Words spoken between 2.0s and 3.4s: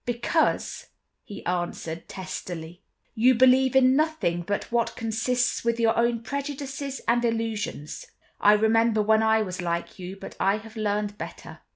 testily, "you